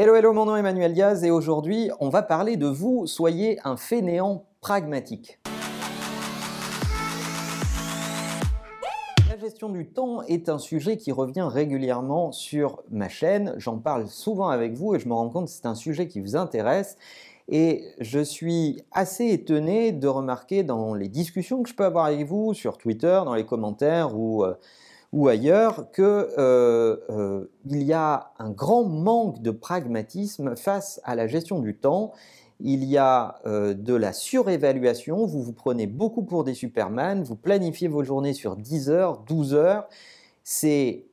[0.00, 3.58] Hello, hello, mon nom est Emmanuel Diaz et aujourd'hui, on va parler de vous, soyez
[3.64, 5.40] un fainéant pragmatique.
[9.28, 13.54] La gestion du temps est un sujet qui revient régulièrement sur ma chaîne.
[13.56, 16.20] J'en parle souvent avec vous et je me rends compte que c'est un sujet qui
[16.20, 16.96] vous intéresse.
[17.48, 22.24] Et je suis assez étonné de remarquer dans les discussions que je peux avoir avec
[22.24, 24.54] vous sur Twitter, dans les commentaires ou euh,
[25.12, 31.26] ou ailleurs qu'il euh, euh, y a un grand manque de pragmatisme face à la
[31.26, 32.12] gestion du temps.
[32.60, 37.36] Il y a euh, de la surévaluation, vous vous prenez beaucoup pour des superman, vous
[37.36, 39.88] planifiez vos journées sur 10 heures, 12 heures.
[40.42, 41.06] C'est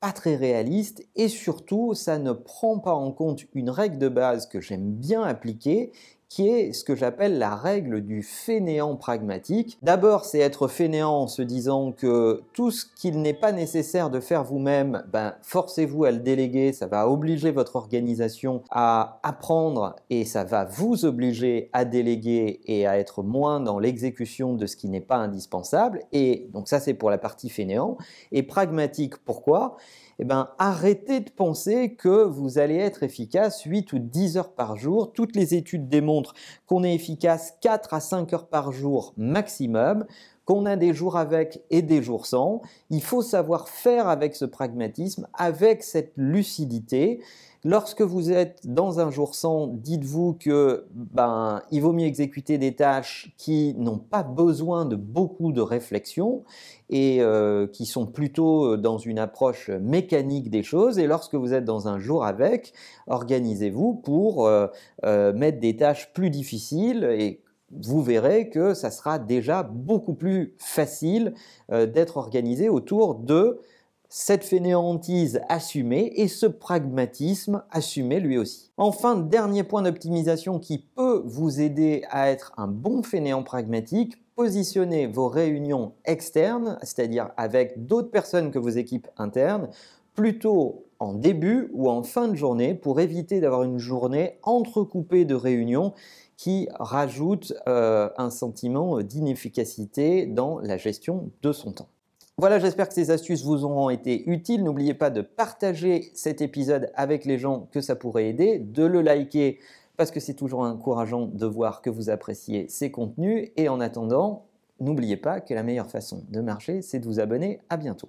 [0.00, 4.46] pas très réaliste et surtout ça ne prend pas en compte une règle de base
[4.46, 5.92] que j'aime bien appliquer
[6.34, 9.78] qui est ce que j'appelle la règle du fainéant pragmatique.
[9.82, 14.18] D'abord, c'est être fainéant en se disant que tout ce qu'il n'est pas nécessaire de
[14.18, 20.24] faire vous-même, ben, forcez-vous à le déléguer, ça va obliger votre organisation à apprendre et
[20.24, 24.88] ça va vous obliger à déléguer et à être moins dans l'exécution de ce qui
[24.88, 26.00] n'est pas indispensable.
[26.10, 27.96] Et donc ça, c'est pour la partie fainéant.
[28.32, 29.76] Et pragmatique, pourquoi?
[30.18, 34.76] Eh ben, arrêtez de penser que vous allez être efficace 8 ou 10 heures par
[34.76, 35.12] jour.
[35.12, 36.34] Toutes les études démontrent
[36.66, 40.04] qu'on est efficace 4 à 5 heures par jour maximum
[40.44, 42.62] qu'on a des jours avec et des jours sans.
[42.90, 47.20] Il faut savoir faire avec ce pragmatisme, avec cette lucidité.
[47.66, 52.76] Lorsque vous êtes dans un jour sans, dites-vous que ben, il vaut mieux exécuter des
[52.76, 56.44] tâches qui n'ont pas besoin de beaucoup de réflexion
[56.90, 60.98] et euh, qui sont plutôt dans une approche mécanique des choses.
[60.98, 62.74] Et lorsque vous êtes dans un jour avec,
[63.06, 64.66] organisez-vous pour euh,
[65.06, 67.40] euh, mettre des tâches plus difficiles et
[67.82, 71.34] vous verrez que ça sera déjà beaucoup plus facile
[71.72, 73.60] euh, d'être organisé autour de
[74.08, 78.70] cette fainéantise assumée et ce pragmatisme assumé lui aussi.
[78.76, 85.08] Enfin, dernier point d'optimisation qui peut vous aider à être un bon fainéant pragmatique, positionnez
[85.08, 89.68] vos réunions externes, c'est-à-dire avec d'autres personnes que vos équipes internes,
[90.14, 95.92] plutôt début ou en fin de journée pour éviter d'avoir une journée entrecoupée de réunions
[96.36, 101.88] qui rajoute euh, un sentiment d'inefficacité dans la gestion de son temps.
[102.36, 104.64] Voilà, j'espère que ces astuces vous auront été utiles.
[104.64, 109.02] N'oubliez pas de partager cet épisode avec les gens que ça pourrait aider, de le
[109.02, 109.60] liker
[109.96, 113.50] parce que c'est toujours encourageant de voir que vous appréciez ces contenus.
[113.56, 114.46] Et en attendant,
[114.80, 117.60] n'oubliez pas que la meilleure façon de marcher, c'est de vous abonner.
[117.70, 118.08] À bientôt.